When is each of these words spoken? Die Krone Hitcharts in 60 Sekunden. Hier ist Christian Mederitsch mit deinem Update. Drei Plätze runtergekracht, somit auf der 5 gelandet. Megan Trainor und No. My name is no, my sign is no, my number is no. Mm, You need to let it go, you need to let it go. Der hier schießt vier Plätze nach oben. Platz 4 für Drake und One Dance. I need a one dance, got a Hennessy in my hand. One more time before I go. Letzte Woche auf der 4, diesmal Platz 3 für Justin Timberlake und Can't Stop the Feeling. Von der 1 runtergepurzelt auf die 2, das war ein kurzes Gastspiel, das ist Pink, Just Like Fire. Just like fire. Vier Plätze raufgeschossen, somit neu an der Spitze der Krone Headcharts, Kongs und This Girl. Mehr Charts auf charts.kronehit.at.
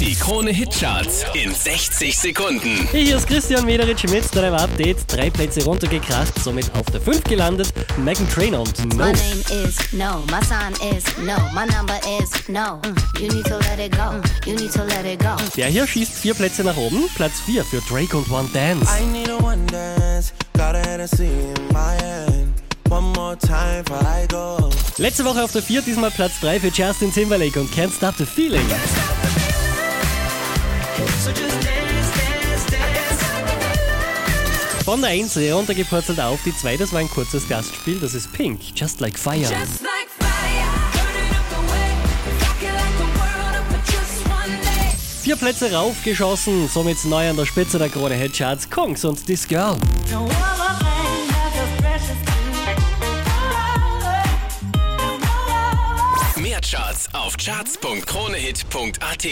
Die 0.00 0.14
Krone 0.14 0.50
Hitcharts 0.50 1.24
in 1.34 1.54
60 1.54 2.16
Sekunden. 2.16 2.86
Hier 2.92 3.16
ist 3.16 3.26
Christian 3.26 3.64
Mederitsch 3.64 4.04
mit 4.04 4.34
deinem 4.34 4.54
Update. 4.54 4.98
Drei 5.08 5.30
Plätze 5.30 5.64
runtergekracht, 5.64 6.38
somit 6.42 6.70
auf 6.74 6.84
der 6.92 7.00
5 7.00 7.24
gelandet. 7.24 7.72
Megan 7.96 8.28
Trainor 8.28 8.60
und 8.60 8.78
No. 8.94 9.06
My 9.06 9.12
name 9.12 9.64
is 9.64 9.76
no, 9.92 10.22
my 10.30 10.40
sign 10.44 10.72
is 10.94 11.04
no, 11.18 11.36
my 11.54 11.66
number 11.74 11.98
is 12.20 12.30
no. 12.48 12.80
Mm, 12.82 13.20
You 13.20 13.28
need 13.32 13.46
to 13.46 13.58
let 13.58 13.78
it 13.78 13.92
go, 13.92 14.20
you 14.44 14.56
need 14.56 14.72
to 14.72 14.84
let 14.84 15.04
it 15.06 15.18
go. 15.20 15.34
Der 15.56 15.68
hier 15.68 15.86
schießt 15.86 16.12
vier 16.12 16.34
Plätze 16.34 16.62
nach 16.62 16.76
oben. 16.76 17.08
Platz 17.14 17.40
4 17.46 17.64
für 17.64 17.80
Drake 17.88 18.16
und 18.16 18.30
One 18.30 18.48
Dance. 18.52 18.86
I 19.00 19.04
need 19.06 19.30
a 19.30 19.38
one 19.42 19.64
dance, 19.66 20.32
got 20.54 20.74
a 20.74 20.82
Hennessy 20.86 21.24
in 21.28 21.66
my 21.72 21.96
hand. 22.02 22.52
One 22.90 23.12
more 23.16 23.36
time 23.38 23.82
before 23.82 24.02
I 24.04 24.26
go. 24.28 24.70
Letzte 24.98 25.24
Woche 25.24 25.42
auf 25.42 25.52
der 25.52 25.62
4, 25.62 25.82
diesmal 25.82 26.10
Platz 26.10 26.32
3 26.40 26.60
für 26.60 26.68
Justin 26.68 27.12
Timberlake 27.12 27.58
und 27.58 27.72
Can't 27.74 27.94
Stop 27.96 28.14
the 28.18 28.24
Feeling. 28.26 28.64
Von 34.86 35.00
der 35.00 35.10
1 35.10 35.36
runtergepurzelt 35.52 36.20
auf 36.20 36.38
die 36.44 36.56
2, 36.56 36.76
das 36.76 36.92
war 36.92 37.00
ein 37.00 37.10
kurzes 37.10 37.48
Gastspiel, 37.48 37.98
das 37.98 38.14
ist 38.14 38.32
Pink, 38.32 38.60
Just 38.72 39.00
Like 39.00 39.18
Fire. 39.18 39.40
Just 39.40 39.50
like 39.50 40.08
fire. 40.16 40.28
Vier 45.22 45.34
Plätze 45.34 45.72
raufgeschossen, 45.72 46.68
somit 46.68 47.04
neu 47.04 47.28
an 47.28 47.36
der 47.36 47.46
Spitze 47.46 47.80
der 47.80 47.88
Krone 47.88 48.14
Headcharts, 48.14 48.70
Kongs 48.70 49.04
und 49.04 49.26
This 49.26 49.48
Girl. 49.48 49.76
Mehr 56.36 56.60
Charts 56.60 57.08
auf 57.12 57.36
charts.kronehit.at. 57.36 59.26